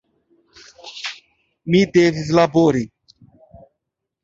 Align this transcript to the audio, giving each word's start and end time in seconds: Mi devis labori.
Mi 1.75 1.83
devis 1.99 2.33
labori. 2.41 2.85